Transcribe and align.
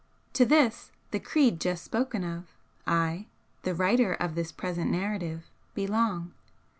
To 0.33 0.45
this, 0.47 0.91
the 1.11 1.19
creed 1.19 1.61
just 1.61 1.83
spoken 1.83 2.23
of, 2.23 2.45
I, 2.87 3.27
the 3.61 3.75
writer 3.75 4.15
of 4.15 4.33
this 4.33 4.51
present 4.51 4.89
narrative, 4.89 5.45
belong. 5.75 6.33